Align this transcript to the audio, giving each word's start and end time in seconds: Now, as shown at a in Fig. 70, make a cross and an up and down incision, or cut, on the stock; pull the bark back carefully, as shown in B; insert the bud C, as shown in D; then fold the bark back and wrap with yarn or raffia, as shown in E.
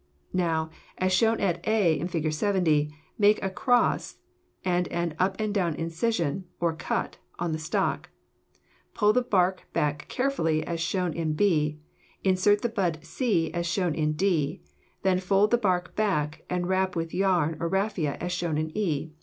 Now, 0.33 0.71
as 0.97 1.13
shown 1.13 1.39
at 1.39 1.63
a 1.67 1.93
in 1.99 2.07
Fig. 2.07 2.33
70, 2.33 2.91
make 3.19 3.39
a 3.43 3.51
cross 3.51 4.15
and 4.65 4.87
an 4.87 5.13
up 5.19 5.39
and 5.39 5.53
down 5.53 5.75
incision, 5.75 6.45
or 6.59 6.75
cut, 6.75 7.17
on 7.37 7.51
the 7.51 7.59
stock; 7.59 8.09
pull 8.95 9.13
the 9.13 9.21
bark 9.21 9.67
back 9.73 10.07
carefully, 10.07 10.65
as 10.65 10.81
shown 10.81 11.13
in 11.13 11.33
B; 11.33 11.77
insert 12.23 12.63
the 12.63 12.67
bud 12.69 12.97
C, 13.03 13.53
as 13.53 13.67
shown 13.67 13.93
in 13.93 14.13
D; 14.13 14.63
then 15.03 15.19
fold 15.19 15.51
the 15.51 15.57
bark 15.59 15.95
back 15.95 16.45
and 16.49 16.67
wrap 16.67 16.95
with 16.95 17.13
yarn 17.13 17.55
or 17.59 17.69
raffia, 17.69 18.15
as 18.19 18.31
shown 18.31 18.57
in 18.57 18.75
E. 18.75 19.11